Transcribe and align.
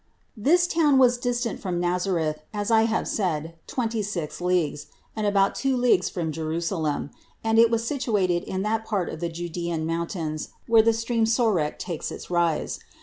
211. 0.33 0.51
This 0.55 0.65
town 0.67 0.97
was 0.97 1.17
distant 1.19 1.59
from 1.59 1.79
Nazareth, 1.79 2.39
as 2.55 2.71
I 2.71 2.85
have 2.85 3.07
said, 3.07 3.53
twenty 3.67 4.01
six 4.01 4.41
leagues, 4.41 4.87
and 5.15 5.27
about 5.27 5.53
two 5.53 5.77
leagues 5.77 6.09
from 6.09 6.31
Jerusalem, 6.31 7.11
and 7.43 7.59
it 7.59 7.69
was 7.69 7.85
situated 7.85 8.41
in 8.43 8.63
that 8.63 8.83
part 8.83 9.09
of 9.09 9.19
the 9.19 9.29
Judean 9.29 9.85
mountains, 9.85 10.49
where 10.65 10.81
the 10.81 10.93
stream 10.93 11.25
Sorec 11.25 11.77
takes 11.77 12.09
its 12.11 12.31
rise. 12.31 12.79